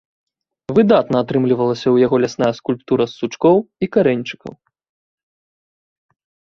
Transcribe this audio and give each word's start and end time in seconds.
Выдатна 0.77 1.17
атрымлівалася 1.25 1.85
ў 1.91 1.97
яго 2.05 2.15
лясная 2.25 2.51
скульптура 2.61 3.03
з 3.13 3.17
сучкоў 3.21 3.55
і 3.65 3.85
карэньчыкаў. 3.99 4.61